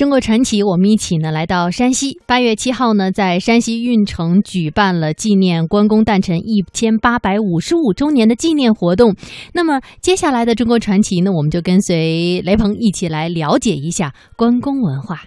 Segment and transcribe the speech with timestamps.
[0.00, 2.18] 中国传奇，我们一起呢来到山西。
[2.24, 9.14] 八月七号呢，在山西运城举办了纪念关公诞辰一千八百五十五周年的纪念活动。
[9.52, 15.20] 那么接下来的中国传奇呢，我们就跟随雷鹏一起来了解一下关公文化。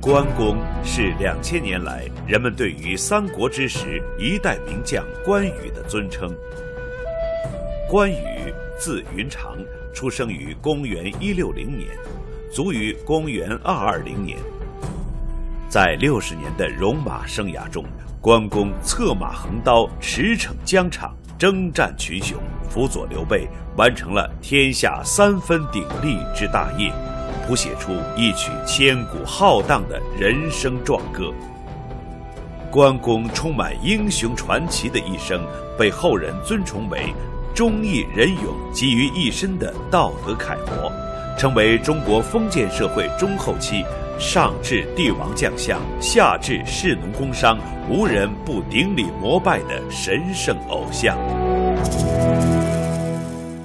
[0.00, 6.26] 关公是两千年来人们对于三国之时一代名将关羽的尊称。
[7.86, 8.16] 关羽
[8.78, 9.58] 字云长。
[9.92, 11.88] 出生于公元一六零年，
[12.52, 14.38] 卒于公元二二零年。
[15.68, 17.84] 在六十年的戎马生涯中，
[18.20, 26.92] 关公策马横刀，驰骋疆场，征战群雄，辅佐刘备，完成了天下三分鼎立之大业，
[27.46, 31.32] 谱写出一曲千古浩荡的人生壮歌。
[32.70, 35.44] 关公充满英雄传奇的一生，
[35.76, 37.12] 被后人尊崇为。
[37.54, 40.90] 忠义仁勇集于一身的道德楷模，
[41.36, 43.84] 成为中国封建社会中后期
[44.18, 47.58] 上至帝王将相，下至士农工商，
[47.90, 51.18] 无人不顶礼膜拜的神圣偶像。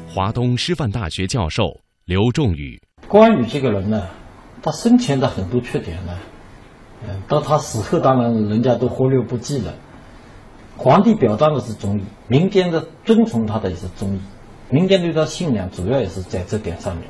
[0.10, 4.08] 华东师范大学教授刘仲宇：关羽这个人呢，
[4.62, 6.18] 他生前的很多缺点呢，
[7.08, 9.74] 嗯，到他死后，当然人家都忽略不计了。
[10.78, 14.20] 皇帝表彰的是忠义，民间的尊崇他的也是忠义，
[14.70, 17.06] 民间对他信仰主要也是在这点上面。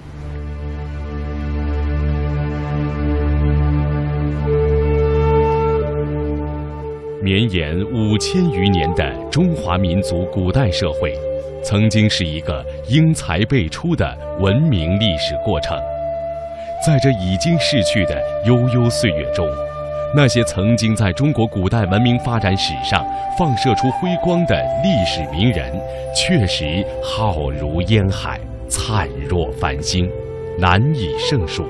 [7.22, 11.12] 绵延五千余年的中华民族古代社会，
[11.64, 15.76] 曾经是一个英才辈出的文明历史过程，
[16.86, 19.48] 在这已经逝去的悠悠岁月中。
[20.16, 23.06] 那些曾经在中国古代文明发展史上
[23.38, 25.78] 放射出辉光的历史名人，
[26.16, 30.10] 确实浩如烟海，灿若繁星，
[30.58, 31.66] 难以胜数。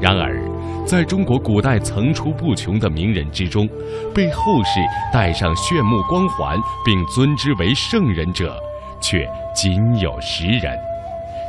[0.00, 0.36] 然而，
[0.84, 3.68] 在中国古代层出不穷的名人之中，
[4.12, 4.80] 被后世
[5.12, 8.60] 戴上炫目光环并尊之为圣人者，
[9.00, 9.24] 却
[9.54, 10.76] 仅有十人。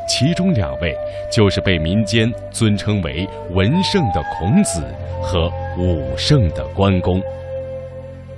[0.07, 0.95] 其中两位，
[1.31, 4.83] 就是被民间尊称为文圣的孔子
[5.21, 7.21] 和武圣的关公。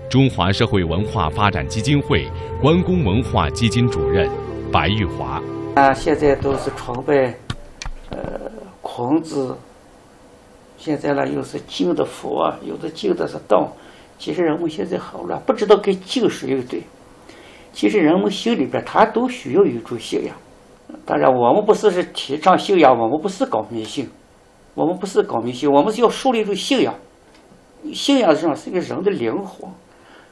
[0.09, 2.29] 中华社会文化发展基金会
[2.61, 4.29] 关公文化基金主任
[4.71, 5.41] 白玉华：
[5.75, 7.33] 啊，现在都是崇拜，
[8.11, 8.19] 呃，
[8.81, 9.57] 孔子。
[10.77, 13.71] 现在呢，又是敬的佛，有的敬的是道。
[14.19, 16.81] 其实人们现在好了，不知道该敬谁对。
[17.73, 20.35] 其实人们心里边，他都需要一种信仰。
[21.03, 24.09] 当然，我们不是是提倡信仰，我们不是搞迷信，
[24.73, 26.94] 我们不是搞迷信，我们是要树立一种信仰。
[27.94, 29.69] 信仰上是一个人的灵魂，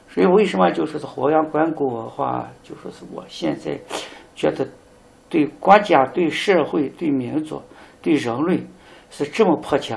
[0.08, 3.78] 所以为什么就说是弘扬关公文化，就说是我现在
[4.34, 4.66] 觉得
[5.28, 7.62] 对国家、对社会、对民族、
[8.02, 8.60] 对人类
[9.10, 9.96] 是这么迫切，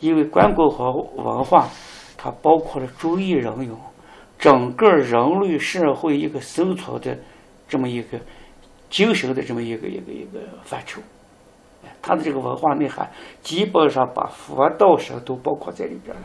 [0.00, 1.68] 因为关公和文化
[2.16, 3.76] 它包括了忠义仁勇，
[4.38, 7.18] 整个人类社会一个生存的
[7.68, 8.18] 这么一个。
[8.92, 11.00] 精神的这么一个一个一个范畴，
[12.02, 13.10] 他的这个文化内涵
[13.40, 16.22] 基本上把佛道神都包括在里边了。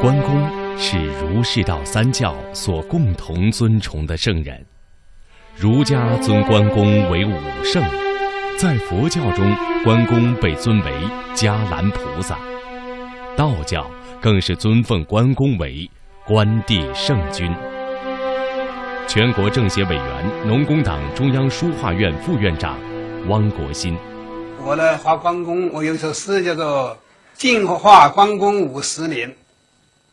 [0.00, 4.64] 关公是儒释道三教所共同尊崇的圣人，
[5.56, 7.34] 儒家尊关公为武
[7.64, 7.82] 圣，
[8.56, 9.52] 在佛教中，
[9.82, 10.92] 关公被尊为
[11.34, 12.38] 伽蓝菩萨。
[13.36, 13.86] 道教
[14.22, 15.88] 更是尊奉关公为
[16.24, 17.54] 关帝圣君。
[19.06, 22.78] 全国政协委员、农工党中央书画院副院长
[23.28, 23.94] 汪国新，
[24.64, 26.90] 我呢画关公，我有一首诗叫做
[27.34, 29.28] 《净化关公五十年》。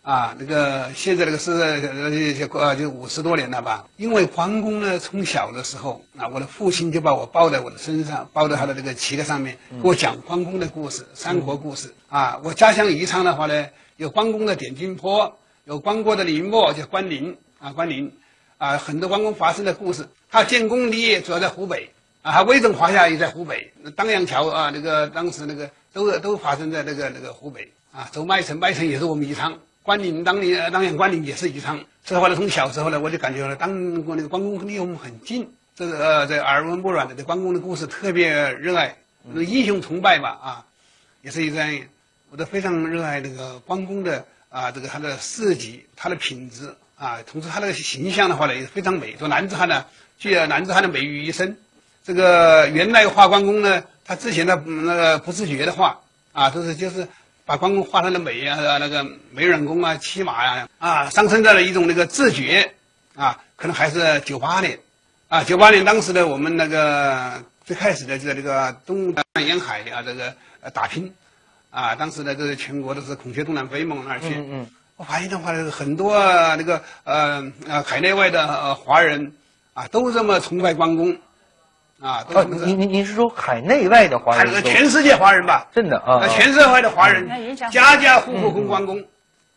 [0.03, 3.87] 啊，那个现在那个是呃呃就五十多年了吧？
[3.95, 11.93] 因为关公呢，从小的时候，啊，我的父亲就把我抱在我的身上，抱在他的这个旗杆上面，给我讲关公的故事、三国故事。
[12.09, 13.65] 啊，我家乡宜昌的话呢，
[13.95, 18.11] 有关公的点睛坡，有关公的陵墓叫关陵啊，关陵
[18.57, 20.05] 啊，很多关公发生的故事。
[20.29, 21.89] 他建功立业主要在湖北
[22.23, 29.57] 啊，他威震华夏也在湖北，当阳桥啊，那个当时那个都都发生在那个那个湖北啊，走麦城，麦城也是我们宜昌。
[29.83, 31.77] 关岭当年，当年关岭也是宜昌。
[32.05, 40.65] 这话呢，从小时候呢，我就感觉呢，当过那个关公离我们很近，这个呃，这耳闻目染的，对关公的故事特别热爱，那英雄崇拜吧，啊，
[41.21, 41.61] 也是一个，
[42.31, 49.17] 我都非常热爱那个关公的啊，这个他的事迹，他的品质啊，同时他那个形象的话呢，也非常美。
[49.17, 49.85] 说男子汉呢，
[50.17, 51.57] 具有男子汉的美于一身。
[52.05, 55.99] 这个原来画关公呢，他之前的那个不自觉的画
[56.31, 57.05] 啊，都是就是。
[57.45, 62.73] 把关公画成了美啊，那个美人宫啊，骑马呀，啊，上升到了一种那个自觉，
[63.15, 64.79] 啊，可能还是九八年，
[65.27, 71.13] 啊，九八年当时呢，我们那个最开始的就在这个东南沿海啊，这个呃打拼，
[71.69, 76.15] 啊，当时呢，这是全国都是孔雀东南飞嘛，那儿去，嗯嗯，我发现的话，很多
[76.55, 79.33] 那个呃呃海内外的呃华人
[79.73, 81.17] 啊，都这么崇拜关公。
[82.03, 84.61] 啊，哦，您您您是说海内外的华人？
[84.61, 89.01] 全世界华人吧，真的啊，全社会的华人，家家户户供关公，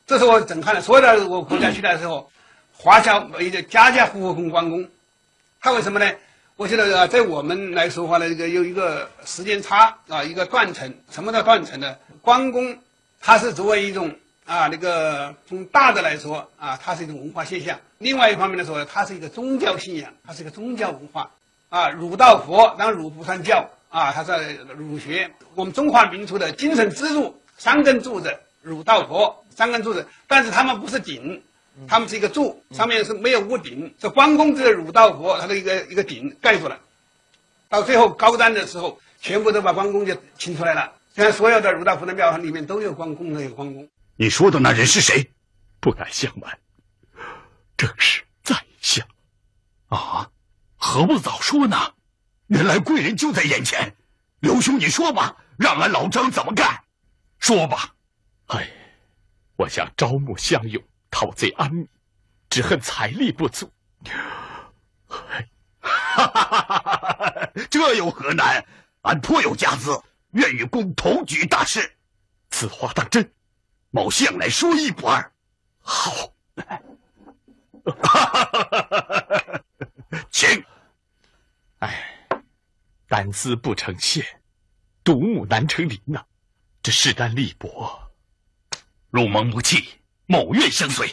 [0.06, 0.80] 这是我震撼的。
[0.80, 2.30] 所有的我国家去的时候，
[2.72, 4.88] 华侨一个家家户户供关公，
[5.60, 6.08] 他为什么呢？
[6.54, 10.94] 我觉得啊，在我们来说话呢，这个有一个时间差啊，一个断层。
[11.10, 11.96] 什么叫断层呢？
[12.22, 12.78] 关公
[13.20, 14.14] 它是作为一种
[14.44, 21.28] 啊，那个从大的来说啊，它是一种文化现象；另外一方面来说，它是一个宗教信仰，它是一个宗教文化。
[21.68, 25.30] 啊，儒道佛，当然儒不算教啊，它是儒学。
[25.54, 31.42] 我们中华民族的精神支柱，三根柱子，儒道佛三根柱子，但是他们不是顶，
[31.88, 33.92] 他们是一个柱，上面是没有屋顶。
[34.00, 36.78] 是关公这个儒道佛，他的一个一个顶盖住了。
[37.68, 40.92] 到最后高瞻的时候，全部都把关公就请出来了。
[41.14, 43.88] 现在所有的儒道佛的庙里面都有关公，都有关公。
[44.16, 45.30] 你说的那人是谁？
[45.80, 46.58] 不敢相瞒，
[47.76, 48.22] 正是。
[50.96, 51.76] 何不早说呢？
[52.46, 53.94] 原来贵人就在眼前，
[54.40, 56.84] 刘兄，你说吧，让俺老张怎么干？
[57.38, 57.94] 说吧。
[58.46, 58.66] 哎，
[59.56, 61.86] 我想招募乡勇，讨贼安民，
[62.48, 63.70] 只恨财力不足。
[65.80, 67.50] 哈哈哈哈哈！
[67.68, 68.64] 这有何难？
[69.02, 70.00] 俺颇有家资，
[70.30, 71.94] 愿与公同举大事。
[72.48, 73.30] 此话当真？
[73.90, 75.30] 某向来说一不二。
[75.78, 76.32] 好。
[80.32, 80.64] 请。
[81.86, 82.18] 哎，
[83.06, 84.24] 胆丝不成线，
[85.04, 86.20] 独木难成林呐！
[86.82, 88.10] 这势单力薄，
[89.10, 89.84] 入盟不弃，
[90.26, 91.08] 某愿相随。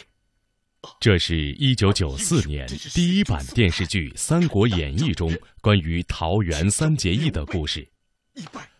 [0.98, 7.88] 这是一九九四年第一版电视剧《三国演义》中关于桃园三结义的故事。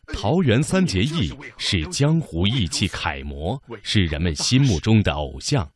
[0.08, 5.66] 桃园三结义是江湖义气楷模，是人们心目中的偶像。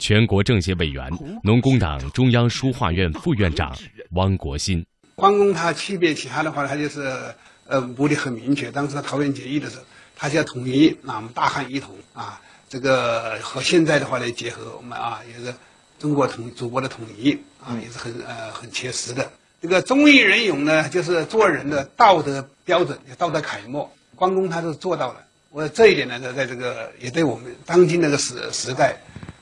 [0.00, 1.08] 全国政协委员、
[1.42, 3.74] 农工党中央书画院副院长
[4.10, 4.84] 汪国新。
[5.16, 7.34] 关公他区别其他的话，他就是
[7.66, 8.70] 呃目的很明确。
[8.70, 9.82] 当时他桃园结义的时候，
[10.14, 15.54] 他就要统一啊，我们大汉一统啊，这个和现在的话来结合，我们啊也是
[15.98, 17.32] 中国统祖国的统一
[17.64, 19.32] 啊，也是很呃很切实的。
[19.62, 23.90] 这个忠义仁勇呢，就是做人的道德标准，道德楷模。
[24.16, 25.24] 关公他是做到了。
[25.48, 28.94] 我这一点呢，在在这个也对我们当今那个时时代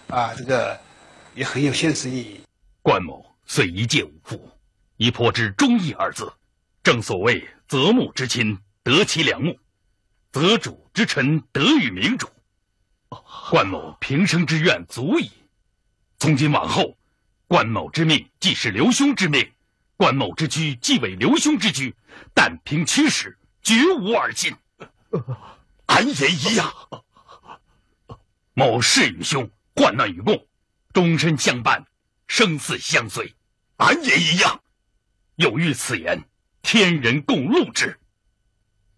[0.07, 0.79] 啊，这个
[1.35, 2.41] 也很有现实意义。
[2.81, 4.49] 关某虽一介武夫。
[4.97, 6.33] 亦颇知忠义二字，
[6.83, 9.59] 正所谓择木之亲得其良木，
[10.31, 12.29] 择主之臣得与明主。
[13.51, 15.31] 关某平生之愿足矣。
[16.19, 16.97] 从今往后，
[17.47, 19.53] 关某之命既是刘兄之命，
[19.97, 21.95] 关某之居既为刘兄之居，
[22.33, 24.57] 但凭驱使，绝无二心。
[25.87, 26.73] 俺也一样。
[28.55, 30.47] 某誓与兄患难与共，
[30.93, 31.85] 终身相伴，
[32.29, 33.35] 生死相随。
[33.77, 34.61] 俺也一样。
[35.37, 36.25] 有遇此言，
[36.63, 37.99] 天人共戮之。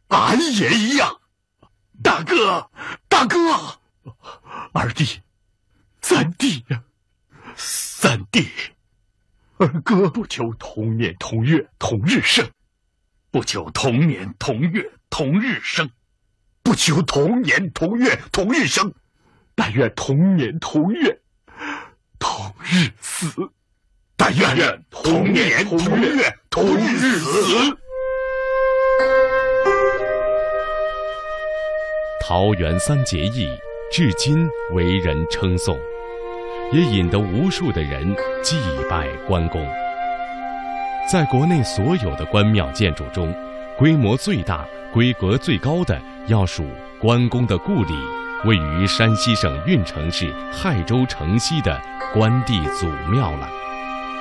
[0.09, 1.21] 俺也一样。
[2.03, 2.71] 大哥，
[3.09, 3.39] 大哥，
[4.73, 5.21] 二弟，
[6.03, 6.85] 三弟呀，
[7.57, 8.47] 三弟，
[9.57, 12.51] 二哥不求同年同月同日生，
[13.31, 15.91] 不求同年同月同日生，
[16.63, 18.93] 不求同年同月同日生，
[19.55, 21.23] 但愿同年同月
[22.19, 23.33] 同日死。
[24.19, 27.79] 但愿同年同月同日死。
[32.21, 33.49] 桃园三结义
[33.93, 35.79] 至今为人称颂，
[36.73, 38.57] 也引得无数的人祭
[38.91, 39.65] 拜关公。
[41.09, 43.33] 在国内所有的关庙建筑中，
[43.79, 45.97] 规模最大、规格最高的
[46.27, 46.65] 要数
[47.01, 47.95] 关公的故里，
[48.45, 51.81] 位于山西省运城市亥州城西的
[52.13, 53.49] 关帝祖庙了。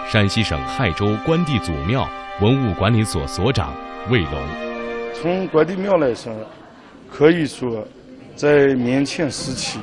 [0.07, 2.07] 山西省亥州关帝祖庙
[2.39, 3.73] 文物管理所所长
[4.11, 4.31] 魏龙：
[5.15, 6.31] 从关帝庙来说，
[7.11, 7.83] 可以说，
[8.35, 9.79] 在明清时期，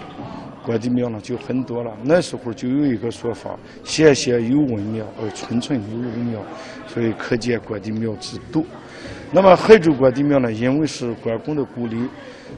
[0.64, 1.90] 关帝庙呢就很多了。
[2.04, 6.40] 那时候就有一个说法：“县县有文庙，而村村有文庙。”
[6.86, 8.64] 所以可见关帝庙之多。
[9.32, 12.08] 那么亥州关帝庙呢，因为是关公的故里，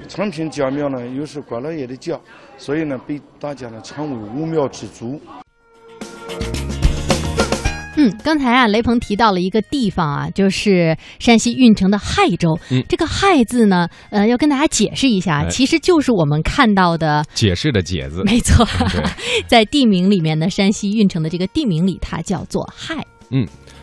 [0.07, 2.21] 昌平家庙呢又是关老爷的家，
[2.59, 5.19] 所以呢被大家呢称为五庙之祖。
[8.05, 12.59] 嗯，刚才啊，雷鹏提到了一个地方啊，就是山西运城的亥州。
[12.71, 17.25] 嗯，这个亥字呢，呃，要跟大家解释一下，哎其实就是我们看到的。
[17.35, 18.67] 解释的解字，没错，
[19.49, 23.05] 在地名里面呢，山西运城的这个地名里，它叫做亥。
[23.31, 23.47] 嗯，